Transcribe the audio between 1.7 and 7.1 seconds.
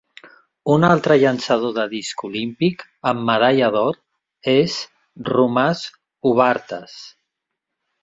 de disc olímpic amb medalla d'or és Romas Ubartas.